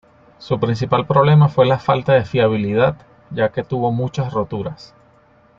[0.39, 2.95] Su principal problema fue la falta de fiabilidad,
[3.29, 4.95] ya que tuvo muchas roturas.